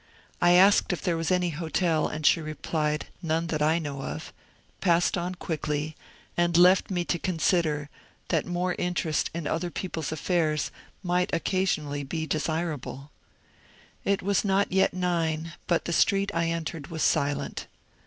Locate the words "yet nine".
14.71-15.53